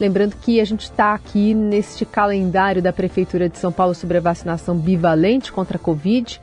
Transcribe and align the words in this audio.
Lembrando 0.00 0.36
que 0.36 0.60
a 0.60 0.64
gente 0.64 0.82
está 0.82 1.12
aqui 1.12 1.52
neste 1.54 2.06
calendário 2.06 2.80
da 2.80 2.92
Prefeitura 2.92 3.48
de 3.48 3.58
São 3.58 3.72
Paulo 3.72 3.94
sobre 3.94 4.18
a 4.18 4.20
vacinação 4.20 4.76
bivalente 4.76 5.50
contra 5.50 5.76
a 5.76 5.80
Covid, 5.80 6.40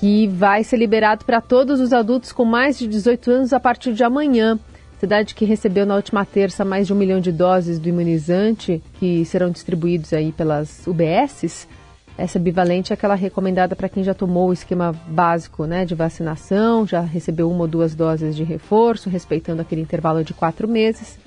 que 0.00 0.26
vai 0.28 0.64
ser 0.64 0.78
liberado 0.78 1.24
para 1.24 1.40
todos 1.40 1.80
os 1.80 1.92
adultos 1.92 2.32
com 2.32 2.46
mais 2.46 2.78
de 2.78 2.86
18 2.86 3.30
anos 3.30 3.52
a 3.52 3.60
partir 3.60 3.92
de 3.92 4.02
amanhã. 4.02 4.58
Cidade 4.98 5.34
que 5.34 5.44
recebeu 5.44 5.84
na 5.84 5.96
última 5.96 6.24
terça 6.24 6.64
mais 6.64 6.86
de 6.86 6.92
um 6.92 6.96
milhão 6.96 7.20
de 7.20 7.30
doses 7.30 7.78
do 7.78 7.88
imunizante, 7.88 8.82
que 8.98 9.24
serão 9.26 9.50
distribuídos 9.50 10.12
aí 10.12 10.32
pelas 10.32 10.86
UBSs. 10.86 11.68
Essa 12.16 12.38
bivalente 12.38 12.92
é 12.92 12.94
aquela 12.94 13.14
recomendada 13.14 13.76
para 13.76 13.88
quem 13.88 14.02
já 14.02 14.12
tomou 14.12 14.48
o 14.48 14.52
esquema 14.52 14.92
básico 15.06 15.66
né, 15.66 15.84
de 15.84 15.94
vacinação, 15.94 16.84
já 16.84 17.00
recebeu 17.00 17.48
uma 17.48 17.60
ou 17.60 17.68
duas 17.68 17.94
doses 17.94 18.34
de 18.34 18.42
reforço, 18.42 19.10
respeitando 19.10 19.62
aquele 19.62 19.82
intervalo 19.82 20.24
de 20.24 20.34
quatro 20.34 20.66
meses. 20.66 21.18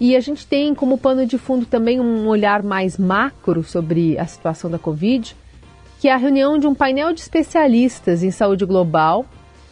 E 0.00 0.16
a 0.16 0.20
gente 0.20 0.46
tem 0.46 0.74
como 0.74 0.96
pano 0.96 1.26
de 1.26 1.36
fundo 1.36 1.66
também 1.66 2.00
um 2.00 2.26
olhar 2.26 2.62
mais 2.62 2.96
macro 2.96 3.62
sobre 3.62 4.18
a 4.18 4.24
situação 4.24 4.70
da 4.70 4.78
Covid, 4.78 5.36
que 6.00 6.08
é 6.08 6.12
a 6.14 6.16
reunião 6.16 6.58
de 6.58 6.66
um 6.66 6.74
painel 6.74 7.12
de 7.12 7.20
especialistas 7.20 8.22
em 8.22 8.30
saúde 8.30 8.64
global 8.64 9.26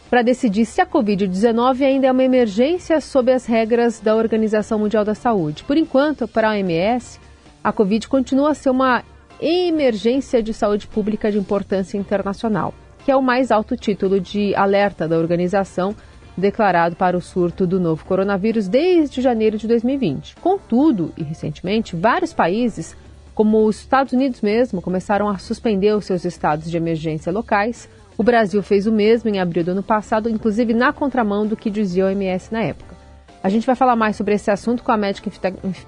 para 0.07 0.21
decidir 0.21 0.65
se 0.65 0.81
a 0.81 0.85
Covid-19 0.85 1.81
ainda 1.81 2.07
é 2.07 2.11
uma 2.11 2.23
emergência 2.23 3.01
sob 3.01 3.31
as 3.31 3.47
regras 3.47 3.99
da 3.99 4.15
Organização 4.15 4.77
Mundial 4.77 5.03
da 5.03 5.15
Saúde. 5.15 5.63
Por 5.63 5.77
enquanto, 5.77 6.27
para 6.27 6.49
a 6.49 6.51
OMS, 6.51 7.19
a 7.63 7.71
Covid 7.71 8.07
continua 8.07 8.51
a 8.51 8.53
ser 8.53 8.69
uma 8.69 9.03
emergência 9.41 10.43
de 10.43 10.53
saúde 10.53 10.85
pública 10.85 11.31
de 11.31 11.39
importância 11.39 11.97
internacional, 11.97 12.71
que 13.03 13.11
é 13.11 13.15
o 13.15 13.21
mais 13.21 13.51
alto 13.51 13.75
título 13.75 14.19
de 14.19 14.53
alerta 14.53 15.07
da 15.07 15.17
organização 15.17 15.95
declarado 16.39 16.95
para 16.95 17.17
o 17.17 17.21
surto 17.21 17.67
do 17.67 17.79
novo 17.79 18.05
coronavírus 18.05 18.67
desde 18.67 19.21
janeiro 19.21 19.57
de 19.57 19.67
2020. 19.67 20.35
Contudo, 20.37 21.13
e 21.17 21.23
recentemente, 21.23 21.95
vários 21.95 22.33
países, 22.33 22.95
como 23.35 23.65
os 23.65 23.79
Estados 23.79 24.13
Unidos 24.13 24.41
mesmo, 24.41 24.81
começaram 24.81 25.27
a 25.27 25.37
suspender 25.37 25.95
os 25.95 26.05
seus 26.05 26.25
estados 26.25 26.69
de 26.69 26.77
emergência 26.77 27.31
locais. 27.31 27.89
O 28.17 28.23
Brasil 28.23 28.63
fez 28.63 28.87
o 28.87 28.91
mesmo 28.91 29.29
em 29.29 29.39
abril 29.39 29.63
do 29.63 29.71
ano 29.71 29.83
passado, 29.83 30.29
inclusive 30.29 30.73
na 30.73 30.91
contramão 30.91 31.45
do 31.45 31.55
que 31.55 31.69
dizia 31.69 32.05
o 32.05 32.07
OMS 32.07 32.51
na 32.51 32.61
época. 32.63 32.95
A 33.41 33.49
gente 33.49 33.65
vai 33.65 33.75
falar 33.75 33.95
mais 33.95 34.15
sobre 34.15 34.33
esse 34.33 34.51
assunto 34.51 34.83
com 34.83 34.91
a 34.91 34.97
médica 34.97 35.31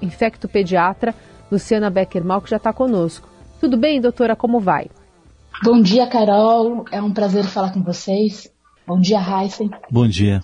infectopediatra 0.02 1.14
Luciana 1.52 1.90
Beckermal, 1.90 2.42
que 2.42 2.50
já 2.50 2.58
está 2.58 2.72
conosco. 2.72 3.28
Tudo 3.60 3.76
bem, 3.76 4.00
doutora? 4.00 4.36
Como 4.36 4.60
vai? 4.60 4.88
Bom 5.64 5.82
dia, 5.82 6.08
Carol. 6.08 6.86
É 6.92 7.02
um 7.02 7.12
prazer 7.12 7.44
falar 7.44 7.74
com 7.74 7.84
vocês. 7.84 8.52
Bom 8.92 9.00
dia, 9.00 9.22
Heisen. 9.22 9.72
Bom 9.90 10.06
dia. 10.06 10.42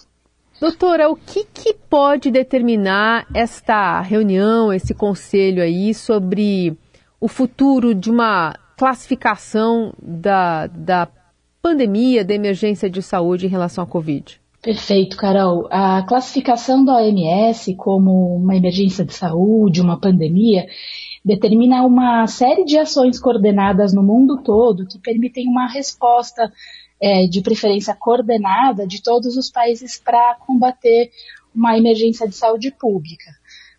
Doutora, 0.58 1.09
o 1.09 1.17
que, 1.17 1.44
que 1.44 1.73
pode 1.73 2.31
determinar 2.31 3.28
esta 3.34 4.00
reunião, 4.00 4.72
esse 4.72 4.94
conselho 4.94 5.62
aí 5.62 5.94
sobre 5.94 6.73
o 7.20 7.28
futuro 7.28 7.94
de 7.94 8.09
uma 8.09 8.56
classificação 8.78 9.94
da, 10.02 10.68
da 10.68 11.09
pandemia, 11.62 12.23
da 12.23 12.34
emergência 12.34 12.90
de 12.90 13.02
saúde 13.02 13.48
em 13.48 13.50
relação 13.50 13.84
à 13.84 13.88
Covid? 13.88 14.40
Perfeito, 14.62 15.18
Carol. 15.18 15.68
A 15.70 16.03
classificação 16.03 16.86
da 16.86 16.94
OMS 16.94 17.75
como 17.75 18.38
uma 18.38 18.56
emergência 18.56 19.03
de 19.03 19.14
saúde, 19.14 19.81
uma 19.81 20.00
pandemia, 20.00 20.68
determina 21.28 21.83
uma 21.83 22.25
série 22.25 22.64
de 22.64 22.78
ações 22.78 23.20
coordenadas 23.20 23.94
no 23.94 24.02
mundo 24.02 24.42
todo 24.42 24.88
que 24.88 24.97
permitem 24.97 25.45
uma 25.50 25.67
resposta 25.67 26.50
é, 27.02 27.28
de 27.28 27.42
preferência 27.42 27.94
coordenada 27.94 28.88
de 28.88 29.03
todos 29.03 29.36
os 29.36 29.52
países 29.52 30.00
para 30.00 30.36
combater 30.36 31.11
uma 31.53 31.78
emergência 31.78 32.25
de 32.30 32.34
saúde 32.34 32.72
pública. 32.72 33.30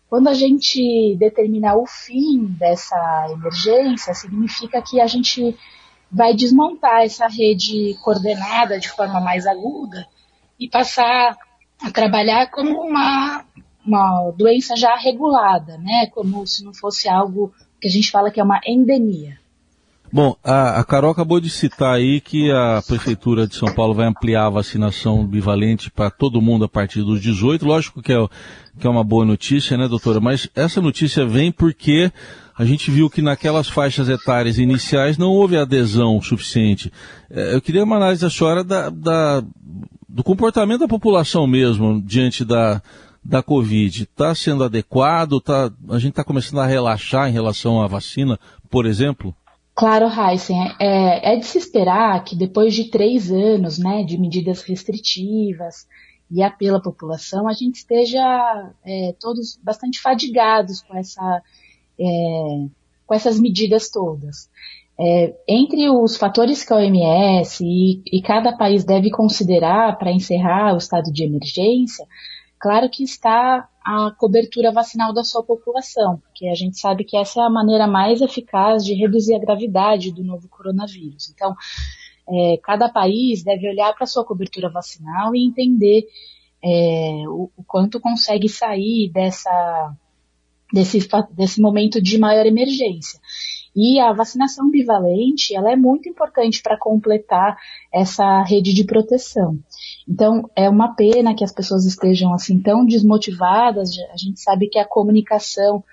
Quando 0.07 0.27
a 0.27 0.33
gente 0.35 1.15
determina 1.17 1.75
o 1.75 1.87
fim 1.87 2.45
dessa 2.59 3.27
emergência, 3.31 4.13
significa 4.13 4.79
que 4.79 5.01
a 5.01 5.07
gente 5.07 5.57
vai 6.11 6.35
desmontar 6.35 7.01
essa 7.03 7.27
rede 7.27 7.95
coordenada 8.03 8.79
de 8.79 8.89
forma 8.89 9.19
mais 9.19 9.47
aguda 9.47 10.05
e 10.59 10.69
passar 10.69 11.35
a 11.81 11.89
trabalhar 11.89 12.51
como 12.51 12.79
uma, 12.79 13.43
uma 13.89 14.31
doença 14.37 14.75
já 14.75 14.95
regulada, 14.95 15.77
né? 15.77 16.07
Como 16.11 16.45
se 16.47 16.63
não 16.63 16.73
fosse 16.73 17.09
algo 17.09 17.51
que 17.81 17.87
a 17.87 17.91
gente 17.91 18.11
fala 18.11 18.31
que 18.31 18.39
é 18.39 18.43
uma 18.43 18.61
endemia. 18.65 19.37
Bom, 20.11 20.35
a, 20.43 20.79
a, 20.79 20.83
Carol 20.83 21.11
acabou 21.11 21.39
de 21.39 21.51
citar 21.51 21.93
aí 21.93 22.19
que 22.19 22.51
a 22.51 22.81
Prefeitura 22.87 23.47
de 23.47 23.55
São 23.55 23.71
Paulo 23.71 23.93
vai 23.93 24.07
ampliar 24.07 24.47
a 24.47 24.49
vacinação 24.49 25.25
bivalente 25.25 25.91
para 25.91 26.09
todo 26.09 26.41
mundo 26.41 26.65
a 26.65 26.69
partir 26.69 27.03
dos 27.03 27.21
18. 27.21 27.63
Lógico 27.63 28.01
que 28.01 28.11
é, 28.11 28.27
que 28.79 28.87
é 28.87 28.89
uma 28.89 29.03
boa 29.03 29.23
notícia, 29.23 29.77
né, 29.77 29.87
doutora? 29.87 30.19
Mas 30.19 30.49
essa 30.55 30.81
notícia 30.81 31.27
vem 31.27 31.51
porque 31.51 32.11
a 32.57 32.65
gente 32.65 32.89
viu 32.89 33.07
que 33.07 33.21
naquelas 33.21 33.69
faixas 33.69 34.09
etárias 34.09 34.57
iniciais 34.57 35.15
não 35.15 35.29
houve 35.29 35.55
adesão 35.55 36.19
suficiente. 36.19 36.91
É, 37.29 37.53
eu 37.53 37.61
queria 37.61 37.83
uma 37.83 37.97
análise 37.97 38.21
da 38.21 38.31
senhora 38.31 38.63
da, 38.63 38.89
da, 38.89 39.43
do 40.09 40.23
comportamento 40.23 40.79
da 40.79 40.87
população 40.87 41.45
mesmo 41.45 42.01
diante 42.01 42.43
da, 42.43 42.81
da 43.29 43.43
Covid. 43.43 44.03
Está 44.03 44.33
sendo 44.33 44.63
adequado? 44.63 45.39
Tá, 45.39 45.71
a 45.89 45.99
gente 45.99 46.11
está 46.11 46.23
começando 46.23 46.59
a 46.59 46.65
relaxar 46.65 47.29
em 47.29 47.31
relação 47.31 47.81
à 47.81 47.87
vacina, 47.87 48.39
por 48.69 48.85
exemplo? 48.85 49.33
Claro, 49.75 50.07
Heisen, 50.07 50.57
é, 50.79 51.33
é, 51.33 51.37
de 51.37 51.45
se 51.45 51.57
esperar 51.57 52.21
que 52.25 52.35
depois 52.35 52.73
de 52.73 52.89
três 52.89 53.31
anos 53.31 53.77
né, 53.77 54.03
de 54.03 54.17
medidas 54.17 54.63
restritivas 54.63 55.87
e 56.29 56.43
apelo 56.43 56.77
à 56.77 56.81
população, 56.81 57.47
a 57.47 57.53
gente 57.53 57.75
esteja 57.75 58.19
é, 58.85 59.15
todos 59.19 59.57
bastante 59.63 60.01
fadigados 60.01 60.81
com, 60.81 60.97
essa, 60.97 61.41
é, 61.97 62.65
com 63.05 63.13
essas 63.13 63.39
medidas 63.39 63.89
todas. 63.89 64.49
É, 64.99 65.33
entre 65.47 65.89
os 65.89 66.17
fatores 66.17 66.61
que 66.61 66.73
a 66.73 66.75
OMS 66.75 67.63
e, 67.63 68.01
e 68.05 68.21
cada 68.21 68.57
país 68.57 68.83
deve 68.83 69.09
considerar 69.09 69.97
para 69.97 70.11
encerrar 70.11 70.73
o 70.73 70.77
estado 70.77 71.09
de 71.09 71.23
emergência, 71.23 72.05
claro 72.59 72.89
que 72.89 73.03
está 73.03 73.67
a 73.83 74.11
cobertura 74.11 74.71
vacinal 74.71 75.13
da 75.13 75.23
sua 75.23 75.43
população, 75.43 76.17
porque 76.19 76.47
a 76.47 76.53
gente 76.53 76.79
sabe 76.79 77.03
que 77.03 77.17
essa 77.17 77.41
é 77.41 77.43
a 77.43 77.49
maneira 77.49 77.87
mais 77.87 78.21
eficaz 78.21 78.85
de 78.85 78.93
reduzir 78.93 79.35
a 79.35 79.39
gravidade 79.39 80.11
do 80.11 80.23
novo 80.23 80.47
coronavírus. 80.47 81.29
Então, 81.29 81.55
é, 82.29 82.57
cada 82.61 82.89
país 82.89 83.43
deve 83.43 83.67
olhar 83.67 83.93
para 83.93 84.03
a 84.03 84.07
sua 84.07 84.23
cobertura 84.23 84.69
vacinal 84.69 85.35
e 85.35 85.43
entender 85.43 86.05
é, 86.63 87.23
o, 87.27 87.49
o, 87.57 87.63
quanto 87.63 87.99
consegue 87.99 88.47
sair 88.47 89.09
dessa, 89.11 89.95
desse, 90.71 90.99
desse 91.31 91.59
momento 91.59 92.01
de 92.01 92.19
maior 92.19 92.45
emergência. 92.45 93.19
E 93.75 93.99
a 93.99 94.11
vacinação 94.13 94.69
bivalente, 94.69 95.55
ela 95.55 95.71
é 95.71 95.75
muito 95.75 96.09
importante 96.09 96.61
para 96.61 96.77
completar 96.77 97.57
essa 97.93 98.41
rede 98.43 98.73
de 98.73 98.83
proteção. 98.83 99.59
Então, 100.07 100.49
é 100.55 100.67
uma 100.67 100.95
pena 100.95 101.35
que 101.35 101.43
as 101.43 101.51
pessoas 101.51 101.85
estejam 101.85 102.33
assim 102.33 102.59
tão 102.59 102.85
desmotivadas. 102.85 103.91
A 104.11 104.17
gente 104.17 104.39
sabe 104.39 104.67
que 104.67 104.79
a 104.79 104.87
comunicação, 104.87 105.83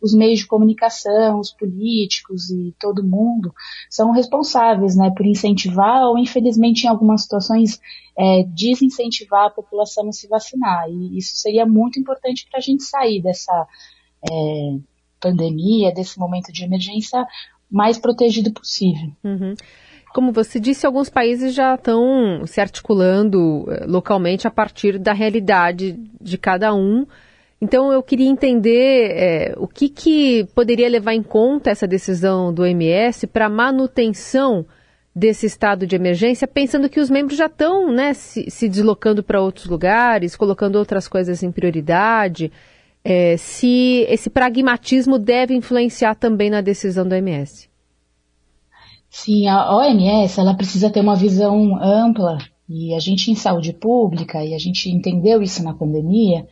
os 0.00 0.14
meios 0.14 0.40
de 0.40 0.46
comunicação, 0.46 1.38
os 1.38 1.52
políticos 1.52 2.50
e 2.50 2.74
todo 2.80 3.04
mundo 3.04 3.52
são 3.90 4.12
responsáveis, 4.12 4.96
né, 4.96 5.10
por 5.10 5.26
incentivar 5.26 6.04
ou, 6.04 6.18
infelizmente, 6.18 6.84
em 6.84 6.88
algumas 6.88 7.22
situações, 7.22 7.80
é, 8.18 8.44
desincentivar 8.44 9.46
a 9.46 9.50
população 9.50 10.08
a 10.08 10.12
se 10.12 10.26
vacinar. 10.26 10.88
E 10.88 11.18
isso 11.18 11.36
seria 11.36 11.66
muito 11.66 11.98
importante 12.00 12.46
para 12.50 12.58
a 12.58 12.62
gente 12.62 12.82
sair 12.82 13.22
dessa 13.22 13.66
é, 14.30 14.78
pandemia, 15.26 15.92
desse 15.92 16.18
momento 16.18 16.52
de 16.52 16.64
emergência, 16.64 17.26
mais 17.70 17.98
protegido 17.98 18.52
possível. 18.52 19.10
Uhum. 19.24 19.54
Como 20.14 20.32
você 20.32 20.60
disse, 20.60 20.86
alguns 20.86 21.10
países 21.10 21.52
já 21.52 21.74
estão 21.74 22.46
se 22.46 22.60
articulando 22.60 23.66
eh, 23.68 23.84
localmente 23.86 24.46
a 24.46 24.50
partir 24.50 24.98
da 24.98 25.12
realidade 25.12 25.98
de 26.20 26.38
cada 26.38 26.74
um. 26.74 27.06
Então, 27.60 27.92
eu 27.92 28.02
queria 28.02 28.28
entender 28.28 29.10
é, 29.10 29.54
o 29.56 29.66
que, 29.66 29.88
que 29.88 30.46
poderia 30.54 30.88
levar 30.88 31.14
em 31.14 31.22
conta 31.22 31.70
essa 31.70 31.86
decisão 31.86 32.52
do 32.52 32.62
OMS 32.62 33.26
para 33.26 33.48
manutenção 33.48 34.64
desse 35.14 35.46
estado 35.46 35.86
de 35.86 35.96
emergência, 35.96 36.46
pensando 36.46 36.90
que 36.90 37.00
os 37.00 37.08
membros 37.08 37.38
já 37.38 37.46
estão 37.46 37.90
né, 37.90 38.12
se, 38.12 38.50
se 38.50 38.68
deslocando 38.68 39.22
para 39.22 39.40
outros 39.40 39.66
lugares, 39.66 40.36
colocando 40.36 40.76
outras 40.76 41.08
coisas 41.08 41.42
em 41.42 41.50
prioridade. 41.50 42.52
É, 43.08 43.36
se 43.36 44.04
esse 44.08 44.28
pragmatismo 44.28 45.16
deve 45.16 45.54
influenciar 45.54 46.16
também 46.16 46.50
na 46.50 46.60
decisão 46.60 47.06
do 47.06 47.14
OMS. 47.14 47.70
Sim, 49.08 49.46
a 49.46 49.76
OMS 49.76 50.40
ela 50.40 50.56
precisa 50.56 50.90
ter 50.90 50.98
uma 50.98 51.14
visão 51.14 51.80
ampla 51.80 52.38
e 52.68 52.92
a 52.92 52.98
gente 52.98 53.30
em 53.30 53.36
saúde 53.36 53.72
pública 53.72 54.44
e 54.44 54.52
a 54.52 54.58
gente 54.58 54.90
entendeu 54.90 55.40
isso 55.40 55.62
na 55.62 55.72
pandemia 55.72 56.48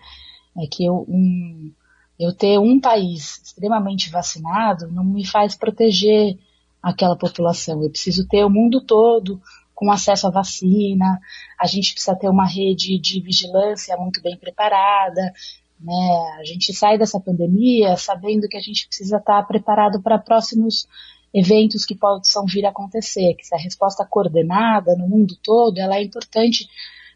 é 0.56 0.66
que 0.70 0.84
eu, 0.84 1.04
um, 1.08 1.72
eu 2.20 2.32
ter 2.32 2.56
um 2.60 2.80
país 2.80 3.42
extremamente 3.44 4.08
vacinado 4.08 4.86
não 4.92 5.02
me 5.02 5.26
faz 5.26 5.56
proteger 5.56 6.38
aquela 6.80 7.16
população. 7.16 7.82
Eu 7.82 7.90
preciso 7.90 8.28
ter 8.28 8.44
o 8.44 8.50
mundo 8.50 8.80
todo 8.80 9.42
com 9.74 9.90
acesso 9.90 10.28
à 10.28 10.30
vacina. 10.30 11.18
A 11.58 11.66
gente 11.66 11.92
precisa 11.92 12.14
ter 12.14 12.28
uma 12.28 12.46
rede 12.46 12.96
de 13.00 13.20
vigilância 13.20 13.96
muito 13.96 14.22
bem 14.22 14.38
preparada. 14.38 15.32
Né? 15.80 16.36
A 16.38 16.44
gente 16.44 16.72
sai 16.72 16.98
dessa 16.98 17.20
pandemia 17.20 17.96
sabendo 17.96 18.48
que 18.48 18.56
a 18.56 18.60
gente 18.60 18.86
precisa 18.86 19.18
estar 19.18 19.42
preparado 19.46 20.00
para 20.00 20.18
próximos 20.18 20.86
eventos 21.32 21.84
que 21.84 21.94
possam 21.94 22.44
vir 22.46 22.64
a 22.64 22.70
acontecer, 22.70 23.34
que 23.34 23.44
se 23.44 23.54
a 23.54 23.58
resposta 23.58 24.06
coordenada 24.08 24.94
no 24.96 25.08
mundo 25.08 25.36
todo, 25.42 25.78
ela 25.78 25.96
é 25.96 26.02
importante 26.02 26.68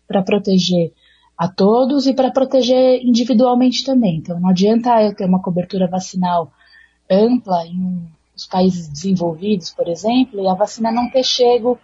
para 0.07 0.23
proteger 0.23 0.93
a 1.37 1.47
todos 1.47 2.07
e 2.07 2.13
para 2.13 2.33
proteger 2.33 3.01
individualmente 3.05 3.85
também. 3.85 4.17
Então, 4.17 4.41
não 4.41 4.49
adianta 4.49 5.03
eu 5.03 5.15
ter 5.15 5.25
uma 5.25 5.41
cobertura 5.41 5.87
vacinal 5.87 6.53
ampla 7.09 7.65
em 7.65 8.09
os 8.39 8.47
países 8.47 8.89
desenvolvidos, 8.89 9.71
por 9.71 9.89
exemplo, 9.89 10.41
e 10.41 10.49
a 10.49 10.55
vacina 10.55 10.93
não 10.93 11.11
ter 11.11 11.25
chego 11.25 11.77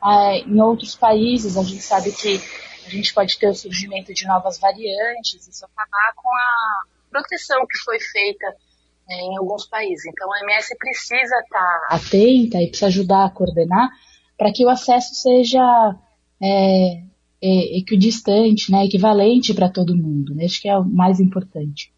ah, 0.00 0.34
em 0.36 0.58
outros 0.58 0.94
países. 0.94 1.58
A 1.58 1.62
gente 1.62 1.82
sabe 1.82 2.10
que 2.12 2.40
a 2.88 2.96
gente 2.96 3.14
pode 3.14 3.38
ter 3.38 3.48
o 3.48 3.54
surgimento 3.54 4.12
de 4.12 4.26
novas 4.26 4.58
variantes, 4.58 5.46
isso 5.46 5.64
acabar 5.64 6.12
com 6.16 6.28
a 6.28 6.82
proteção 7.10 7.66
que 7.66 7.78
foi 7.84 7.98
feita 8.00 8.46
é, 9.10 9.20
em 9.22 9.36
alguns 9.38 9.66
países. 9.66 10.04
Então, 10.06 10.32
a 10.32 10.40
MS 10.40 10.76
precisa 10.78 11.36
estar 11.44 11.86
atenta 11.90 12.62
e 12.62 12.68
precisa 12.68 12.86
ajudar 12.86 13.26
a 13.26 13.30
coordenar 13.30 13.88
para 14.36 14.52
que 14.52 14.64
o 14.64 14.68
acesso 14.68 15.14
seja 15.14 15.60
é, 16.40 17.02
é, 17.42 17.78
equidistante, 17.78 18.70
né, 18.70 18.84
equivalente 18.84 19.54
para 19.54 19.68
todo 19.68 19.96
mundo. 19.96 20.34
Né? 20.34 20.44
Acho 20.44 20.60
que 20.60 20.68
é 20.68 20.76
o 20.76 20.84
mais 20.84 21.20
importante. 21.20 21.92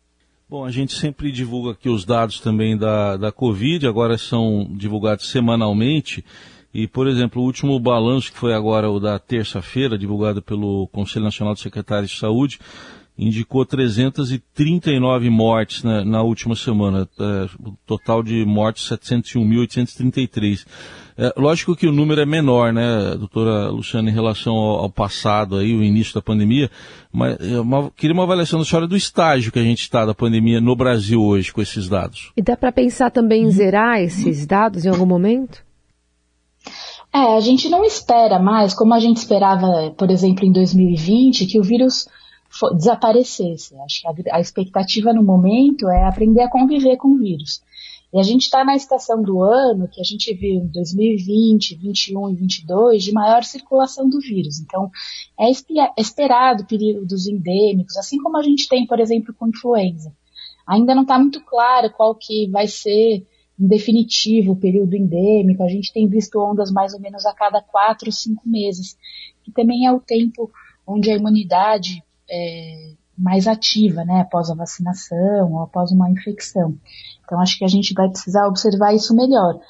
Bom, 0.49 0.65
a 0.65 0.71
gente 0.71 0.95
sempre 0.95 1.31
divulga 1.31 1.73
aqui 1.73 1.89
os 1.89 2.05
dados 2.05 2.41
também 2.41 2.77
da, 2.77 3.17
da 3.17 3.31
Covid, 3.31 3.87
agora 3.87 4.19
são 4.19 4.67
divulgados 4.77 5.31
semanalmente. 5.31 6.25
E, 6.73 6.87
por 6.87 7.09
exemplo, 7.09 7.43
o 7.43 7.45
último 7.45 7.79
balanço, 7.81 8.33
que 8.33 8.39
foi 8.39 8.55
agora 8.55 8.91
o 8.91 9.01
da 9.01 9.19
terça-feira, 9.19 9.99
divulgado 9.99 10.41
pelo 10.41 10.87
Conselho 10.89 11.25
Nacional 11.25 11.55
de 11.55 11.61
Secretários 11.61 12.13
de 12.13 12.19
Saúde, 12.19 12.59
indicou 13.21 13.67
339 13.67 15.29
mortes 15.29 15.83
na, 15.83 16.05
na 16.05 16.23
última 16.23 16.57
semana, 16.57 17.07
é, 17.19 17.49
total 17.85 18.23
de 18.23 18.45
mortes 18.47 18.89
701.833. 18.89 20.65
É, 21.19 21.35
lógico 21.37 21.77
que 21.77 21.87
o 21.87 21.93
número 21.93 22.23
é 22.23 22.25
menor, 22.25 22.73
né, 22.73 23.15
doutora 23.19 23.69
Luciana, 23.69 24.09
em 24.09 24.15
relação 24.15 24.55
ao, 24.55 24.85
ao 24.85 24.91
passado 24.91 25.57
aí, 25.57 25.75
o 25.75 25.85
início 25.85 26.15
da 26.15 26.23
pandemia, 26.23 26.71
mas 27.13 27.37
é 27.41 27.61
uma, 27.61 27.91
queria 27.91 28.15
uma 28.15 28.23
avaliação 28.23 28.59
da 28.59 28.65
senhora 28.65 28.87
do 28.87 28.97
estágio 28.97 29.53
que 29.53 29.59
a 29.59 29.65
gente 29.65 29.83
está 29.83 30.07
da 30.07 30.15
pandemia 30.15 30.61
no 30.61 30.75
Brasil 30.75 31.21
hoje 31.21 31.53
com 31.53 31.61
esses 31.61 31.89
dados. 31.89 32.33
E 32.35 32.41
dá 32.41 32.57
para 32.57 32.73
pensar 32.73 33.11
também 33.11 33.43
em 33.43 33.51
zerar 33.51 34.01
esses 34.01 34.47
dados 34.47 34.87
em 34.87 34.89
algum 34.89 35.05
momento? 35.05 35.63
É, 37.13 37.37
a 37.37 37.41
gente 37.41 37.69
não 37.69 37.85
espera 37.85 38.39
mais, 38.39 38.73
como 38.73 38.95
a 38.95 39.01
gente 39.01 39.17
esperava, 39.17 39.91
por 39.99 40.11
exemplo, 40.11 40.45
em 40.45 40.53
2020, 40.53 41.47
que 41.47 41.59
o 41.59 41.63
vírus 41.63 42.07
desaparecesse. 42.75 43.75
Acho 43.81 44.03
que 44.03 44.31
a, 44.31 44.37
a 44.37 44.41
expectativa 44.41 45.13
no 45.13 45.23
momento 45.23 45.89
é 45.89 46.07
aprender 46.07 46.43
a 46.43 46.51
conviver 46.51 46.97
com 46.97 47.09
o 47.09 47.19
vírus. 47.19 47.63
E 48.13 48.19
a 48.19 48.23
gente 48.23 48.43
está 48.43 48.65
na 48.65 48.75
estação 48.75 49.23
do 49.23 49.41
ano 49.43 49.89
que 49.89 50.01
a 50.01 50.05
gente 50.05 50.35
viu 50.35 50.63
em 50.63 50.67
2020, 50.67 51.77
21 51.77 52.31
e 52.31 52.35
22 52.35 53.05
de 53.05 53.13
maior 53.13 53.45
circulação 53.45 54.09
do 54.09 54.19
vírus. 54.19 54.59
Então, 54.59 54.91
é 55.39 55.49
esperado 55.97 56.67
períodos 56.67 57.29
endêmicos, 57.29 57.97
assim 57.97 58.19
como 58.19 58.37
a 58.37 58.43
gente 58.43 58.69
tem, 58.69 58.85
por 58.85 58.99
exemplo, 58.99 59.33
com 59.33 59.49
influenza. 59.49 60.13
Ainda 60.67 60.95
não 60.95 61.03
está 61.03 61.19
muito 61.19 61.41
claro 61.45 61.93
qual 61.93 62.15
que 62.15 62.49
vai 62.49 62.67
ser, 62.67 63.25
definitivo, 63.67 64.57
período 64.57 64.95
endêmico. 64.95 65.63
A 65.63 65.69
gente 65.69 65.93
tem 65.93 66.09
visto 66.09 66.41
ondas 66.41 66.71
mais 66.71 66.95
ou 66.95 67.01
menos 67.01 67.27
a 67.27 67.35
cada 67.35 67.61
quatro, 67.61 68.11
cinco 68.11 68.49
meses, 68.49 68.97
que 69.43 69.53
também 69.53 69.87
é 69.87 69.93
o 69.93 70.01
tempo 70.01 70.51
onde 70.87 71.11
a 71.11 71.17
imunidade 71.17 72.03
é, 72.29 72.93
mais 73.17 73.47
ativa, 73.47 74.05
né, 74.05 74.23
após 74.23 74.51
a 74.51 74.55
vacinação 74.55 75.53
ou 75.53 75.63
após 75.63 75.93
uma 75.93 76.11
infecção. 76.11 76.75
Então, 77.25 77.39
acho 77.41 77.59
que 77.59 77.65
a 77.65 77.69
gente 77.69 77.93
vai 77.93 78.09
precisar 78.09 78.49
observar 78.49 78.95
isso 78.95 79.15
melhor. 79.15 79.61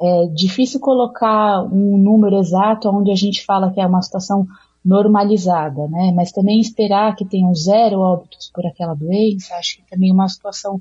É 0.00 0.26
difícil 0.28 0.80
colocar 0.80 1.62
um 1.64 1.98
número 1.98 2.38
exato 2.38 2.88
onde 2.88 3.10
a 3.10 3.14
gente 3.14 3.44
fala 3.44 3.70
que 3.70 3.80
é 3.80 3.86
uma 3.86 4.02
situação 4.02 4.46
normalizada, 4.84 5.86
né? 5.88 6.12
Mas 6.14 6.32
também 6.32 6.60
esperar 6.60 7.14
que 7.14 7.24
tenham 7.24 7.54
zero 7.54 8.00
óbitos 8.00 8.50
por 8.52 8.66
aquela 8.66 8.94
doença, 8.94 9.54
acho 9.54 9.76
que 9.76 9.88
também 9.88 10.10
é 10.10 10.12
uma 10.12 10.28
situação 10.28 10.80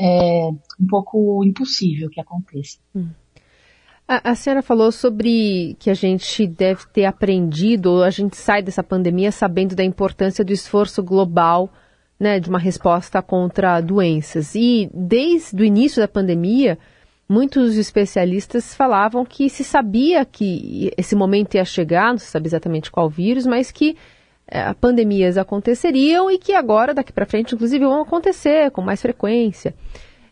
é, 0.00 0.48
um 0.80 0.86
pouco 0.88 1.44
impossível 1.44 2.08
que 2.08 2.20
aconteça. 2.20 2.78
Hum. 2.94 3.10
A, 4.08 4.30
a, 4.30 4.34
senhora 4.34 4.62
falou 4.62 4.90
sobre 4.90 5.76
que 5.78 5.90
a 5.90 5.94
gente 5.94 6.46
deve 6.46 6.86
ter 6.92 7.04
aprendido, 7.04 7.90
ou 7.90 8.02
a 8.02 8.10
gente 8.10 8.36
sai 8.36 8.62
dessa 8.62 8.82
pandemia 8.82 9.30
sabendo 9.30 9.76
da 9.76 9.84
importância 9.84 10.44
do 10.44 10.52
esforço 10.52 11.02
global 11.02 11.70
né, 12.18 12.40
de 12.40 12.48
uma 12.48 12.58
resposta 12.58 13.22
contra 13.22 13.80
doenças. 13.80 14.54
E 14.54 14.90
desde 14.92 15.62
o 15.62 15.64
início 15.64 16.02
da 16.02 16.08
pandemia, 16.08 16.78
muitos 17.28 17.76
especialistas 17.76 18.74
falavam 18.74 19.24
que 19.24 19.48
se 19.48 19.62
sabia 19.62 20.24
que 20.24 20.90
esse 20.96 21.14
momento 21.14 21.54
ia 21.54 21.64
chegar, 21.64 22.10
não 22.10 22.18
se 22.18 22.26
sabe 22.26 22.48
exatamente 22.48 22.90
qual 22.90 23.08
vírus, 23.08 23.46
mas 23.46 23.70
que 23.70 23.96
é, 24.50 24.74
pandemias 24.74 25.38
aconteceriam 25.38 26.30
e 26.30 26.38
que 26.38 26.52
agora, 26.52 26.92
daqui 26.92 27.12
para 27.12 27.26
frente, 27.26 27.54
inclusive, 27.54 27.84
vão 27.84 28.02
acontecer 28.02 28.70
com 28.70 28.82
mais 28.82 29.00
frequência. 29.00 29.74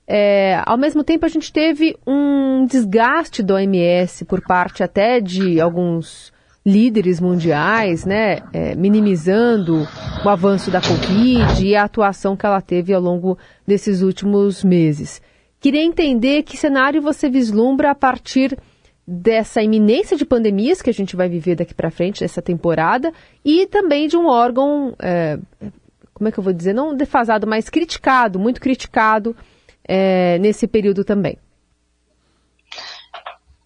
É, 0.06 0.62
ao 0.64 0.78
mesmo 0.78 1.04
tempo, 1.04 1.26
a 1.26 1.28
gente 1.28 1.52
teve 1.52 1.96
um 2.06 2.66
desgaste 2.66 3.42
do 3.42 3.54
OMS 3.54 4.24
por 4.24 4.40
parte 4.40 4.82
até 4.82 5.20
de 5.20 5.60
alguns 5.60 6.32
líderes 6.64 7.20
mundiais, 7.20 8.04
né, 8.04 8.40
é, 8.52 8.74
minimizando 8.74 9.86
o 10.24 10.28
avanço 10.28 10.70
da 10.70 10.80
Covid 10.80 11.64
e 11.64 11.74
a 11.74 11.84
atuação 11.84 12.36
que 12.36 12.44
ela 12.44 12.60
teve 12.60 12.92
ao 12.92 13.00
longo 13.00 13.38
desses 13.66 14.02
últimos 14.02 14.64
meses. 14.64 15.22
Queria 15.60 15.82
entender 15.82 16.42
que 16.42 16.56
cenário 16.56 17.02
você 17.02 17.28
vislumbra 17.28 17.90
a 17.90 17.94
partir 17.94 18.56
dessa 19.10 19.62
iminência 19.62 20.18
de 20.18 20.26
pandemias 20.26 20.82
que 20.82 20.90
a 20.90 20.92
gente 20.92 21.16
vai 21.16 21.30
viver 21.30 21.56
daqui 21.56 21.72
para 21.72 21.90
frente, 21.90 22.20
nessa 22.20 22.42
temporada, 22.42 23.10
e 23.42 23.66
também 23.66 24.06
de 24.06 24.18
um 24.18 24.26
órgão, 24.26 24.94
é, 25.00 25.38
como 26.12 26.28
é 26.28 26.32
que 26.32 26.38
eu 26.38 26.44
vou 26.44 26.52
dizer, 26.52 26.74
não 26.74 26.94
defasado, 26.94 27.46
mas 27.46 27.70
criticado, 27.70 28.38
muito 28.38 28.60
criticado 28.60 29.34
é, 29.82 30.38
nesse 30.40 30.68
período 30.68 31.04
também. 31.04 31.38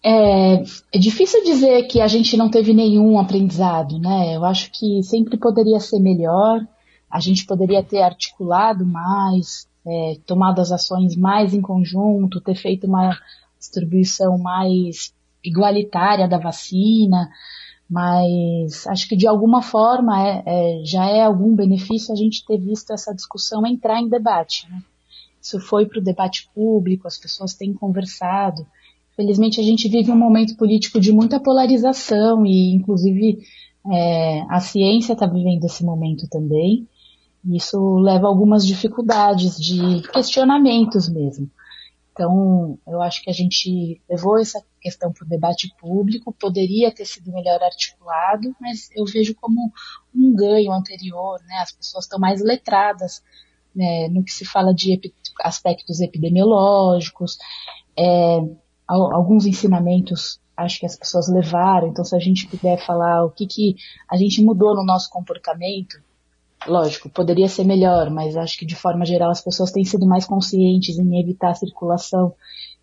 É, 0.01 0.63
é, 0.93 0.97
difícil 0.97 1.43
dizer 1.43 1.87
que 1.87 1.99
a 1.99 2.07
gente 2.07 2.37
não 2.37 2.49
teve 2.49 2.73
nenhum 2.73 3.19
aprendizado, 3.19 3.99
né? 3.99 4.37
Eu 4.37 4.45
acho 4.45 4.71
que 4.71 5.03
sempre 5.03 5.37
poderia 5.37 5.79
ser 5.81 5.99
melhor, 5.99 6.65
a 7.11 7.19
gente 7.19 7.45
poderia 7.45 7.83
ter 7.83 8.01
articulado 8.01 8.85
mais, 8.85 9.67
é, 9.85 10.15
tomado 10.25 10.61
as 10.61 10.71
ações 10.71 11.17
mais 11.17 11.53
em 11.53 11.61
conjunto, 11.61 12.39
ter 12.39 12.55
feito 12.55 12.87
uma 12.87 13.17
distribuição 13.59 14.37
mais 14.37 15.13
igualitária 15.43 16.27
da 16.27 16.37
vacina, 16.37 17.29
mas 17.89 18.87
acho 18.87 19.07
que 19.07 19.15
de 19.15 19.27
alguma 19.27 19.61
forma 19.61 20.19
é, 20.27 20.43
é, 20.45 20.85
já 20.85 21.05
é 21.05 21.21
algum 21.21 21.55
benefício 21.55 22.13
a 22.13 22.15
gente 22.15 22.45
ter 22.45 22.57
visto 22.57 22.91
essa 22.91 23.13
discussão 23.13 23.65
entrar 23.67 23.99
em 23.99 24.09
debate. 24.09 24.67
Né? 24.69 24.81
Isso 25.41 25.59
foi 25.59 25.85
para 25.85 25.99
o 25.99 26.03
debate 26.03 26.49
público, 26.55 27.07
as 27.07 27.17
pessoas 27.17 27.53
têm 27.53 27.73
conversado. 27.73 28.65
Felizmente 29.15 29.59
a 29.59 29.63
gente 29.63 29.87
vive 29.87 30.11
um 30.11 30.17
momento 30.17 30.55
político 30.55 30.99
de 30.99 31.11
muita 31.11 31.39
polarização 31.39 32.45
e, 32.45 32.73
inclusive, 32.73 33.39
é, 33.91 34.41
a 34.49 34.59
ciência 34.59 35.13
está 35.13 35.27
vivendo 35.27 35.65
esse 35.65 35.83
momento 35.83 36.27
também. 36.29 36.87
Isso 37.45 37.95
leva 37.97 38.25
a 38.25 38.29
algumas 38.29 38.65
dificuldades 38.65 39.57
de 39.57 40.01
questionamentos 40.13 41.09
mesmo. 41.09 41.49
Então, 42.13 42.77
eu 42.87 43.01
acho 43.01 43.23
que 43.23 43.29
a 43.29 43.33
gente 43.33 43.99
levou 44.07 44.39
essa 44.39 44.63
questão 44.79 45.11
para 45.11 45.25
o 45.25 45.27
debate 45.27 45.73
público, 45.79 46.31
poderia 46.31 46.93
ter 46.93 47.05
sido 47.05 47.33
melhor 47.33 47.61
articulado, 47.63 48.55
mas 48.61 48.89
eu 48.95 49.03
vejo 49.05 49.33
como 49.35 49.71
um 50.15 50.35
ganho 50.35 50.71
anterior, 50.71 51.39
né? 51.47 51.55
As 51.57 51.71
pessoas 51.71 52.05
estão 52.05 52.19
mais 52.19 52.39
letradas 52.39 53.23
né, 53.75 54.07
no 54.09 54.23
que 54.23 54.31
se 54.31 54.45
fala 54.45 54.73
de 54.73 54.99
aspectos 55.41 55.99
epidemiológicos, 56.01 57.39
é, 57.97 58.37
alguns 58.87 59.47
ensinamentos 59.47 60.39
acho 60.55 60.79
que 60.79 60.85
as 60.85 60.95
pessoas 60.95 61.27
levaram. 61.27 61.87
Então, 61.87 62.05
se 62.05 62.15
a 62.15 62.19
gente 62.19 62.47
puder 62.47 62.77
falar 62.85 63.25
o 63.25 63.31
que, 63.31 63.47
que 63.47 63.75
a 64.07 64.15
gente 64.15 64.43
mudou 64.43 64.75
no 64.75 64.85
nosso 64.85 65.09
comportamento, 65.09 65.97
lógico, 66.67 67.09
poderia 67.09 67.47
ser 67.47 67.63
melhor, 67.63 68.09
mas 68.09 68.35
acho 68.35 68.57
que 68.57 68.65
de 68.65 68.75
forma 68.75 69.05
geral 69.05 69.31
as 69.31 69.41
pessoas 69.41 69.71
têm 69.71 69.83
sido 69.83 70.05
mais 70.05 70.25
conscientes 70.25 70.97
em 70.97 71.19
evitar 71.19 71.51
a 71.51 71.55
circulação 71.55 72.33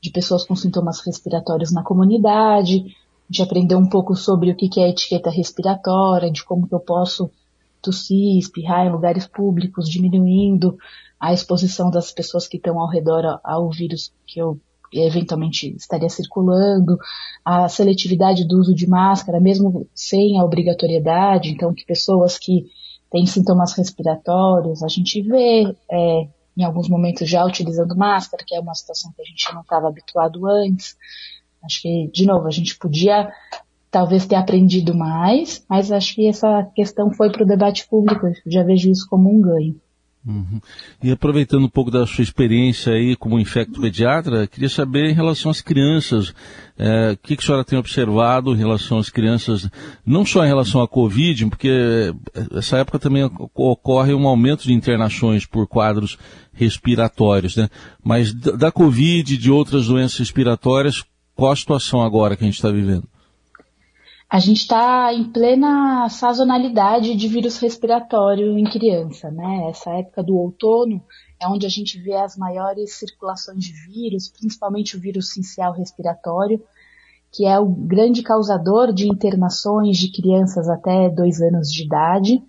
de 0.01 0.11
pessoas 0.11 0.45
com 0.45 0.57
sintomas 0.57 1.01
respiratórios 1.01 1.73
na 1.73 1.83
comunidade, 1.83 2.85
de 3.29 3.43
aprender 3.43 3.77
um 3.77 3.89
pouco 3.89 4.15
sobre 4.15 4.51
o 4.51 4.57
que 4.57 4.81
é 4.81 4.89
etiqueta 4.89 5.31
respiratória, 5.31 6.31
de 6.31 6.45
como 6.45 6.67
que 6.67 6.75
eu 6.75 6.81
posso 6.81 7.31
tossir, 7.81 8.39
espirrar 8.39 8.87
em 8.87 8.93
lugares 8.93 9.27
públicos, 9.27 9.89
diminuindo 9.89 10.77
a 11.19 11.33
exposição 11.33 11.91
das 11.91 12.11
pessoas 12.11 12.49
que 12.49 12.57
estão 12.57 12.79
ao 12.81 12.89
redor 12.89 13.41
ao 13.45 13.71
vírus 13.71 14.13
que 14.27 14.41
eu 14.41 14.59
eventualmente 14.93 15.75
estaria 15.77 16.09
circulando, 16.09 16.99
a 17.45 17.69
seletividade 17.69 18.47
do 18.47 18.59
uso 18.59 18.75
de 18.75 18.89
máscara, 18.89 19.41
mesmo 19.41 19.87
sem 19.95 20.39
a 20.39 20.45
obrigatoriedade, 20.45 21.51
então 21.51 21.73
que 21.73 21.85
pessoas 21.85 22.39
que 22.39 22.67
tem 23.11 23.27
sintomas 23.27 23.73
respiratórios, 23.73 24.83
a 24.83 24.89
gente 24.89 25.21
vê 25.23 25.75
é, 25.91 26.29
em 26.57 26.65
alguns 26.65 26.89
momentos 26.89 27.29
já 27.29 27.45
utilizando 27.45 27.97
máscara, 27.97 28.45
que 28.47 28.55
é 28.55 28.61
uma 28.61 28.75
situação 28.75 29.13
que 29.15 29.23
a 29.23 29.25
gente 29.25 29.53
não 29.53 29.63
estava 29.63 29.89
habituado 29.89 30.47
antes. 30.47 30.97
Acho 31.65 31.83
que, 31.83 32.11
de 32.13 32.27
novo, 32.27 32.47
a 32.47 32.51
gente 32.51 32.79
podia 32.79 33.33
talvez 33.91 34.27
ter 34.27 34.37
aprendido 34.37 34.95
mais, 34.95 35.65
mas 35.69 35.91
acho 35.91 36.15
que 36.15 36.29
essa 36.29 36.65
questão 36.75 37.11
foi 37.13 37.31
para 37.31 37.43
o 37.43 37.47
debate 37.47 37.87
público. 37.89 38.27
Já 38.47 38.63
vejo 38.63 38.91
isso 38.91 39.07
como 39.09 39.29
um 39.29 39.41
ganho. 39.41 39.81
Uhum. 40.27 40.61
E 41.03 41.11
aproveitando 41.11 41.65
um 41.65 41.69
pouco 41.69 41.91
da 41.91 42.07
sua 42.07 42.23
experiência 42.23 42.93
aí 42.93 43.17
como 43.17 43.41
infecto 43.41 43.81
pediatra, 43.81 44.47
queria 44.47 44.69
saber 44.69 45.09
em 45.09 45.15
relação 45.15 45.51
às 45.51 45.63
crianças, 45.63 46.35
é, 46.79 47.13
o 47.13 47.17
que, 47.17 47.37
que 47.37 47.43
a 47.43 47.47
senhora 47.47 47.65
tem 47.65 47.79
observado 47.79 48.53
em 48.53 48.59
relação 48.59 48.99
às 48.99 49.09
crianças, 49.09 49.69
não 50.05 50.25
só 50.27 50.45
em 50.45 50.49
relação 50.49 50.83
à 50.83 50.89
Covid, 50.89 51.47
porque 51.47 52.15
essa 52.55 52.77
época 52.77 52.99
também 52.99 53.25
ocorre 53.55 54.13
um 54.13 54.29
aumento 54.29 54.65
de 54.65 54.75
internações 54.75 55.47
por 55.47 55.67
quadros 55.67 56.19
respiratórios, 56.53 57.57
né? 57.57 57.71
Mas 58.05 58.35
da 58.35 58.71
Covid 58.71 59.35
e 59.35 59.39
de 59.39 59.51
outras 59.51 59.87
doenças 59.87 60.19
respiratórias, 60.19 61.03
qual 61.35 61.53
a 61.53 61.57
situação 61.57 62.03
agora 62.03 62.37
que 62.37 62.45
a 62.45 62.47
gente 62.47 62.57
está 62.57 62.71
vivendo? 62.71 63.09
A 64.33 64.39
gente 64.39 64.59
está 64.59 65.13
em 65.13 65.25
plena 65.25 66.09
sazonalidade 66.09 67.17
de 67.17 67.27
vírus 67.27 67.59
respiratório 67.59 68.57
em 68.57 68.63
criança, 68.63 69.29
né? 69.29 69.69
Essa 69.69 69.91
época 69.91 70.23
do 70.23 70.37
outono 70.37 71.03
é 71.43 71.49
onde 71.49 71.67
a 71.67 71.69
gente 71.69 72.01
vê 72.01 72.15
as 72.15 72.37
maiores 72.37 72.97
circulações 72.97 73.65
de 73.65 73.73
vírus, 73.89 74.29
principalmente 74.29 74.97
o 74.97 75.01
vírus 75.01 75.33
sincial 75.33 75.73
respiratório, 75.73 76.63
que 77.33 77.45
é 77.45 77.59
o 77.59 77.67
grande 77.67 78.23
causador 78.23 78.93
de 78.93 79.09
internações 79.09 79.97
de 79.97 80.13
crianças 80.13 80.69
até 80.69 81.09
dois 81.09 81.41
anos 81.41 81.69
de 81.69 81.85
idade. 81.85 82.41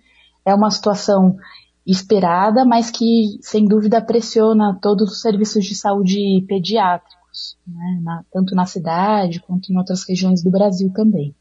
É 0.46 0.54
uma 0.54 0.70
situação 0.70 1.36
esperada, 1.84 2.64
mas 2.64 2.92
que, 2.92 3.38
sem 3.40 3.64
dúvida, 3.64 4.00
pressiona 4.00 4.78
todos 4.80 5.10
os 5.10 5.20
serviços 5.20 5.64
de 5.64 5.74
saúde 5.74 6.44
pediátricos, 6.46 7.58
né? 7.66 8.00
na, 8.04 8.24
tanto 8.32 8.54
na 8.54 8.66
cidade 8.66 9.40
quanto 9.40 9.72
em 9.72 9.76
outras 9.76 10.08
regiões 10.08 10.44
do 10.44 10.50
Brasil 10.50 10.92
também. 10.94 11.34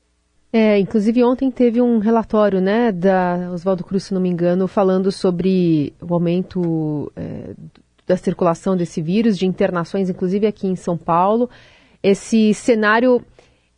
É, 0.54 0.78
inclusive 0.78 1.24
ontem 1.24 1.50
teve 1.50 1.82
um 1.82 2.00
relatório, 2.00 2.60
né, 2.60 2.92
da 2.92 3.50
Oswaldo 3.54 3.86
Cruz, 3.86 4.04
se 4.04 4.14
não 4.14 4.20
me 4.20 4.30
engano, 4.30 4.68
falando 4.68 5.10
sobre 5.10 5.94
o 6.02 6.14
aumento 6.14 7.10
é, 7.16 7.52
da 8.06 8.18
circulação 8.18 8.76
desse 8.76 9.02
vírus, 9.02 9.38
de 9.38 9.46
internações, 9.46 10.10
inclusive 10.10 10.46
aqui 10.46 10.68
em 10.68 10.76
São 10.76 10.98
Paulo. 10.98 11.50
Esse 12.04 12.54
cenário, 12.54 13.24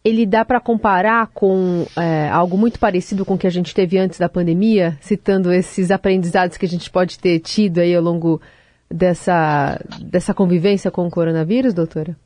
ele 0.03 0.25
dá 0.25 0.43
para 0.43 0.59
comparar 0.59 1.27
com 1.27 1.85
é, 1.95 2.27
algo 2.29 2.57
muito 2.57 2.79
parecido 2.79 3.23
com 3.23 3.35
o 3.35 3.37
que 3.37 3.45
a 3.45 3.51
gente 3.51 3.75
teve 3.75 3.99
antes 3.99 4.17
da 4.17 4.27
pandemia, 4.27 4.97
citando 4.99 5.53
esses 5.53 5.91
aprendizados 5.91 6.57
que 6.57 6.65
a 6.65 6.69
gente 6.69 6.89
pode 6.89 7.19
ter 7.19 7.39
tido 7.39 7.79
aí 7.79 7.95
ao 7.95 8.01
longo 8.01 8.41
dessa, 8.89 9.79
dessa 10.01 10.33
convivência 10.33 10.89
com 10.89 11.05
o 11.05 11.11
coronavírus, 11.11 11.71
doutora? 11.71 12.17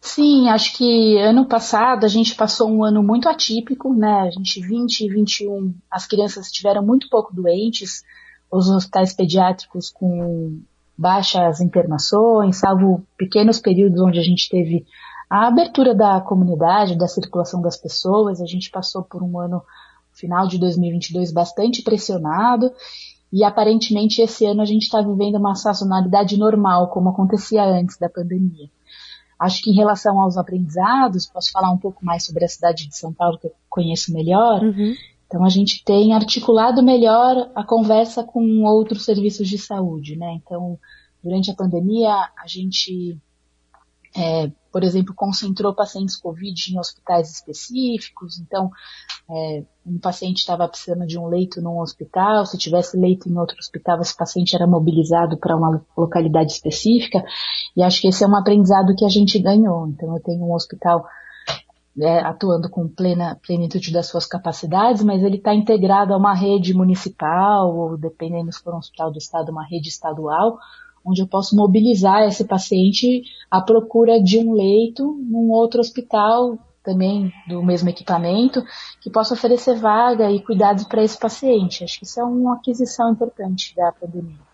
Sim, 0.00 0.48
acho 0.48 0.76
que 0.76 1.18
ano 1.18 1.46
passado 1.46 2.04
a 2.04 2.08
gente 2.08 2.34
passou 2.34 2.70
um 2.70 2.84
ano 2.84 3.02
muito 3.02 3.28
atípico, 3.28 3.92
né? 3.92 4.22
A 4.22 4.30
gente 4.30 4.60
20 4.60 5.00
e 5.00 5.08
21, 5.08 5.74
as 5.90 6.06
crianças 6.06 6.46
estiveram 6.46 6.84
muito 6.84 7.08
pouco 7.10 7.34
doentes, 7.34 8.04
os 8.50 8.68
hospitais 8.68 9.12
pediátricos 9.12 9.90
com 9.90 10.60
baixas 10.96 11.60
internações, 11.60 12.56
salvo 12.56 13.04
pequenos 13.16 13.60
períodos 13.60 14.00
onde 14.00 14.18
a 14.18 14.22
gente 14.22 14.48
teve 14.48 14.86
a 15.28 15.46
abertura 15.46 15.94
da 15.94 16.20
comunidade, 16.20 16.96
da 16.96 17.06
circulação 17.06 17.60
das 17.60 17.76
pessoas. 17.76 18.40
A 18.40 18.46
gente 18.46 18.70
passou 18.70 19.02
por 19.02 19.22
um 19.22 19.38
ano 19.38 19.62
final 20.12 20.46
de 20.48 20.58
2022 20.58 21.32
bastante 21.32 21.82
pressionado 21.82 22.72
e 23.32 23.44
aparentemente 23.44 24.22
esse 24.22 24.46
ano 24.46 24.62
a 24.62 24.64
gente 24.64 24.84
está 24.84 25.00
vivendo 25.02 25.36
uma 25.36 25.54
sazonalidade 25.54 26.38
normal, 26.38 26.88
como 26.88 27.10
acontecia 27.10 27.62
antes 27.62 27.98
da 27.98 28.08
pandemia. 28.08 28.68
Acho 29.38 29.62
que 29.62 29.70
em 29.70 29.74
relação 29.74 30.20
aos 30.20 30.36
aprendizados, 30.36 31.26
posso 31.26 31.52
falar 31.52 31.70
um 31.70 31.78
pouco 31.78 32.04
mais 32.04 32.24
sobre 32.24 32.44
a 32.44 32.48
cidade 32.48 32.88
de 32.88 32.96
São 32.96 33.12
Paulo, 33.12 33.38
que 33.38 33.46
eu 33.46 33.52
conheço 33.68 34.12
melhor. 34.12 34.62
Uhum. 34.62 34.94
Então, 35.26 35.44
a 35.44 35.48
gente 35.48 35.84
tem 35.84 36.14
articulado 36.14 36.82
melhor 36.82 37.50
a 37.54 37.62
conversa 37.62 38.24
com 38.24 38.64
outros 38.64 39.04
serviços 39.04 39.46
de 39.46 39.58
saúde, 39.58 40.16
né? 40.16 40.32
Então, 40.42 40.78
durante 41.22 41.50
a 41.50 41.54
pandemia, 41.54 42.12
a 42.12 42.46
gente 42.46 43.16
é, 44.16 44.50
por 44.72 44.84
exemplo, 44.84 45.14
concentrou 45.14 45.74
pacientes 45.74 46.16
COVID 46.16 46.72
em 46.72 46.78
hospitais 46.78 47.30
específicos. 47.30 48.38
Então, 48.38 48.70
é, 49.30 49.64
um 49.86 49.98
paciente 49.98 50.38
estava 50.38 50.68
precisando 50.68 51.06
de 51.06 51.18
um 51.18 51.26
leito 51.26 51.60
num 51.60 51.80
hospital, 51.80 52.44
se 52.46 52.58
tivesse 52.58 52.96
leito 52.96 53.28
em 53.28 53.36
outro 53.38 53.56
hospital, 53.58 54.00
esse 54.00 54.16
paciente 54.16 54.54
era 54.54 54.66
mobilizado 54.66 55.38
para 55.38 55.56
uma 55.56 55.82
localidade 55.96 56.52
específica. 56.52 57.24
E 57.76 57.82
acho 57.82 58.00
que 58.00 58.08
esse 58.08 58.24
é 58.24 58.28
um 58.28 58.36
aprendizado 58.36 58.94
que 58.96 59.04
a 59.04 59.08
gente 59.08 59.38
ganhou. 59.38 59.86
Então, 59.88 60.14
eu 60.14 60.22
tenho 60.22 60.44
um 60.44 60.54
hospital 60.54 61.04
é, 62.00 62.20
atuando 62.20 62.70
com 62.70 62.88
plena 62.88 63.38
plenitude 63.44 63.92
das 63.92 64.06
suas 64.06 64.26
capacidades, 64.26 65.02
mas 65.02 65.22
ele 65.22 65.36
está 65.36 65.54
integrado 65.54 66.14
a 66.14 66.16
uma 66.16 66.34
rede 66.34 66.72
municipal, 66.74 67.74
ou 67.74 67.96
dependendo 67.96 68.52
se 68.52 68.62
for 68.62 68.74
um 68.74 68.78
hospital 68.78 69.10
do 69.10 69.18
estado, 69.18 69.50
uma 69.50 69.64
rede 69.64 69.88
estadual, 69.88 70.58
onde 71.04 71.22
eu 71.22 71.26
posso 71.26 71.56
mobilizar 71.56 72.22
esse 72.22 72.44
paciente 72.44 73.22
à 73.50 73.60
procura 73.60 74.22
de 74.22 74.38
um 74.38 74.52
leito 74.52 75.18
num 75.28 75.50
outro 75.50 75.80
hospital 75.80 76.58
também 76.82 77.32
do 77.46 77.62
mesmo 77.62 77.88
equipamento 77.88 78.62
que 79.00 79.10
possa 79.10 79.34
oferecer 79.34 79.76
vaga 79.76 80.30
e 80.30 80.40
cuidados 80.40 80.84
para 80.84 81.02
esse 81.02 81.18
paciente. 81.18 81.84
Acho 81.84 81.98
que 81.98 82.04
isso 82.06 82.18
é 82.20 82.24
uma 82.24 82.56
aquisição 82.56 83.12
importante 83.12 83.74
da 83.76 83.92
pandemia. 83.92 84.48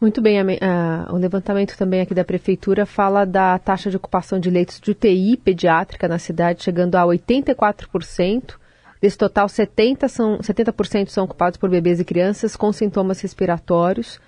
Muito 0.00 0.20
bem, 0.20 0.40
a, 0.40 0.42
a, 0.42 1.12
o 1.12 1.16
levantamento 1.16 1.76
também 1.76 2.00
aqui 2.00 2.12
da 2.12 2.24
prefeitura 2.24 2.84
fala 2.84 3.24
da 3.24 3.56
taxa 3.58 3.88
de 3.88 3.96
ocupação 3.96 4.40
de 4.40 4.50
leitos 4.50 4.80
de 4.80 4.90
UTI 4.90 5.36
pediátrica 5.36 6.08
na 6.08 6.18
cidade 6.18 6.64
chegando 6.64 6.96
a 6.96 7.04
84%. 7.04 8.54
Desse 9.00 9.18
total, 9.18 9.46
70%, 9.46 10.08
são, 10.08 10.40
70 10.40 10.74
são 11.08 11.24
ocupados 11.24 11.56
por 11.56 11.68
bebês 11.68 11.98
e 11.98 12.04
crianças 12.04 12.54
com 12.54 12.72
sintomas 12.72 13.20
respiratórios. 13.20 14.20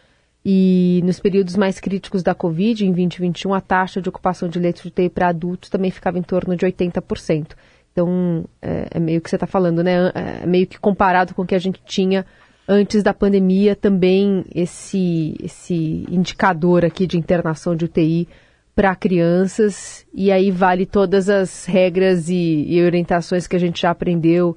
E 0.45 1.01
nos 1.05 1.19
períodos 1.19 1.57
mais 1.57 1.81
críticos 1.81 2.23
da 2.23 2.35
Covid, 2.35 2.85
em 2.85 2.93
2021, 2.93 3.55
a 3.55 3.61
taxa 3.63 4.03
de 4.03 4.09
ocupação 4.11 4.49
de 4.49 4.59
leitos 4.59 4.83
de 4.83 4.89
UTI 4.89 5.09
para 5.09 5.29
adultos 5.29 5.71
também 5.71 5.91
ficava 5.91 6.19
em 6.19 6.23
torno 6.23 6.55
de 6.55 6.67
80%. 6.67 7.53
Então, 7.91 8.45
é, 8.61 8.89
é 8.91 9.01
meio 9.01 9.21
que 9.23 9.31
você 9.31 9.37
está 9.37 9.47
falando, 9.47 9.83
né? 9.83 10.13
É 10.43 10.47
meio 10.47 10.67
que 10.67 10.79
comparado 10.79 11.33
com 11.33 11.43
o 11.43 11.47
que 11.47 11.55
a 11.55 11.59
gente 11.59 11.81
tinha 11.87 12.27
antes 12.69 13.03
da 13.03 13.15
pandemia, 13.15 13.75
também 13.75 14.45
esse, 14.55 15.35
esse 15.43 16.05
indicador 16.11 16.85
aqui 16.85 17.07
de 17.07 17.17
internação 17.17 17.75
de 17.75 17.87
UTI 17.87 18.29
para 18.75 18.95
crianças. 18.95 20.05
E 20.13 20.31
aí 20.31 20.51
vale 20.51 20.85
todas 20.85 21.31
as 21.31 21.65
regras 21.65 22.29
e, 22.29 22.67
e 22.69 22.83
orientações 22.83 23.47
que 23.47 23.57
a 23.57 23.61
gente 23.61 23.83
já 23.83 23.91
aprendeu 23.91 24.57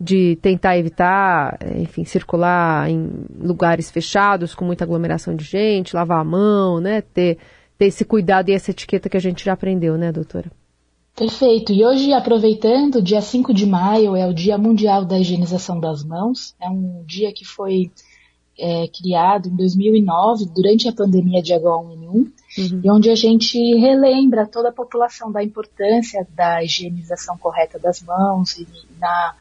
de 0.00 0.36
tentar 0.36 0.78
evitar, 0.78 1.58
enfim, 1.76 2.04
circular 2.04 2.88
em 2.88 3.10
lugares 3.40 3.90
fechados 3.90 4.54
com 4.54 4.64
muita 4.64 4.84
aglomeração 4.84 5.34
de 5.34 5.44
gente, 5.44 5.96
lavar 5.96 6.20
a 6.20 6.24
mão, 6.24 6.80
né? 6.80 7.00
Ter, 7.00 7.38
ter 7.76 7.86
esse 7.86 8.04
cuidado 8.04 8.48
e 8.48 8.52
essa 8.52 8.70
etiqueta 8.70 9.08
que 9.08 9.16
a 9.16 9.20
gente 9.20 9.44
já 9.44 9.54
aprendeu, 9.54 9.98
né, 9.98 10.12
doutora? 10.12 10.50
Perfeito. 11.16 11.72
E 11.72 11.84
hoje, 11.84 12.12
aproveitando, 12.12 13.02
dia 13.02 13.20
5 13.20 13.52
de 13.52 13.66
maio 13.66 14.14
é 14.14 14.24
o 14.24 14.32
Dia 14.32 14.56
Mundial 14.56 15.04
da 15.04 15.18
Higienização 15.18 15.80
das 15.80 16.04
Mãos. 16.04 16.54
É 16.62 16.68
um 16.68 17.02
dia 17.04 17.32
que 17.32 17.44
foi 17.44 17.90
é, 18.56 18.86
criado 18.86 19.48
em 19.48 19.56
2009, 19.56 20.46
durante 20.54 20.88
a 20.88 20.92
pandemia 20.92 21.42
de 21.42 21.52
H1N1, 21.52 22.12
uhum. 22.12 22.32
e 22.84 22.90
onde 22.90 23.10
a 23.10 23.16
gente 23.16 23.58
relembra 23.78 24.46
toda 24.46 24.68
a 24.68 24.72
população 24.72 25.32
da 25.32 25.42
importância 25.42 26.24
da 26.36 26.62
higienização 26.62 27.36
correta 27.36 27.80
das 27.80 28.00
mãos 28.00 28.56
e 28.56 28.66
na 29.00 29.34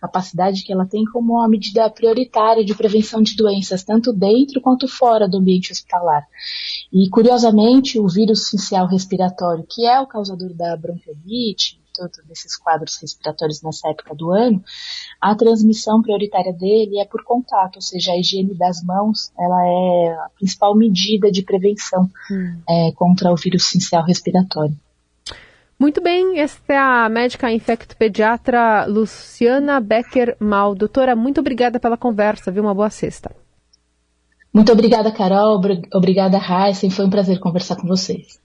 capacidade 0.00 0.62
que 0.62 0.72
ela 0.72 0.86
tem 0.86 1.04
como 1.04 1.34
uma 1.34 1.48
medida 1.48 1.88
prioritária 1.90 2.64
de 2.64 2.74
prevenção 2.74 3.22
de 3.22 3.36
doenças, 3.36 3.82
tanto 3.82 4.12
dentro 4.12 4.60
quanto 4.60 4.86
fora 4.88 5.28
do 5.28 5.38
ambiente 5.38 5.72
hospitalar. 5.72 6.26
E, 6.92 7.08
curiosamente, 7.10 7.98
o 7.98 8.08
vírus 8.08 8.48
sincial 8.48 8.86
respiratório, 8.86 9.66
que 9.68 9.86
é 9.86 10.00
o 10.00 10.06
causador 10.06 10.54
da 10.54 10.76
bronquiolite, 10.76 11.78
todos 11.98 12.18
esses 12.30 12.56
quadros 12.56 12.96
respiratórios 13.00 13.60
nessa 13.60 13.88
época 13.90 14.14
do 14.14 14.30
ano, 14.30 14.62
a 15.20 15.34
transmissão 15.34 16.00
prioritária 16.00 16.52
dele 16.52 17.00
é 17.00 17.04
por 17.04 17.24
contato, 17.24 17.76
ou 17.76 17.82
seja, 17.82 18.12
a 18.12 18.16
higiene 18.16 18.54
das 18.54 18.82
mãos, 18.84 19.32
ela 19.36 19.66
é 19.66 20.10
a 20.12 20.30
principal 20.36 20.76
medida 20.76 21.30
de 21.30 21.42
prevenção 21.42 22.08
hum. 22.30 22.60
é, 22.68 22.92
contra 22.92 23.32
o 23.32 23.36
vírus 23.36 23.64
sincial 23.64 24.04
respiratório. 24.04 24.76
Muito 25.78 26.02
bem, 26.02 26.40
esta 26.40 26.72
é 26.72 26.76
a 26.76 27.08
médica 27.08 27.52
infecto-pediatra 27.52 28.84
Luciana 28.86 29.78
Becker 29.80 30.36
Mal. 30.40 30.74
Doutora, 30.74 31.14
muito 31.14 31.38
obrigada 31.38 31.78
pela 31.78 31.96
conversa, 31.96 32.50
viu? 32.50 32.64
Uma 32.64 32.74
boa 32.74 32.90
sexta. 32.90 33.30
Muito 34.52 34.72
obrigada, 34.72 35.12
Carol. 35.12 35.60
Obrigada, 35.94 36.36
Heisen. 36.36 36.90
Foi 36.90 37.04
um 37.06 37.10
prazer 37.10 37.38
conversar 37.38 37.76
com 37.76 37.86
vocês. 37.86 38.40